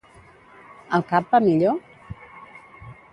El 0.97 1.05
cap 1.11 1.29
va 1.35 1.41
millor? 1.49 1.77